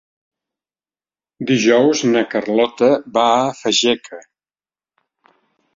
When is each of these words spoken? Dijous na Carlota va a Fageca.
Dijous 1.51 2.03
na 2.15 2.25
Carlota 2.33 2.91
va 3.19 3.27
a 3.39 3.45
Fageca. 3.61 4.23